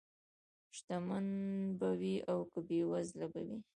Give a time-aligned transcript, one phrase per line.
[0.75, 1.27] شتمن
[1.79, 3.57] به وي او که بېوزله به وي.